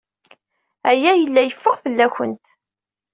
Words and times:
Aya 0.89 1.11
yella 1.15 1.41
yeffeɣ 1.43 1.75
fell-awent. 1.83 2.45